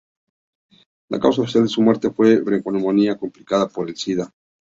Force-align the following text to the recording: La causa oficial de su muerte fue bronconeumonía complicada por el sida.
La 1.09 1.19
causa 1.19 1.43
oficial 1.43 1.61
de 1.65 1.69
su 1.69 1.79
muerte 1.83 2.09
fue 2.09 2.37
bronconeumonía 2.41 3.19
complicada 3.19 3.67
por 3.67 3.87
el 3.87 3.95
sida. 3.95 4.33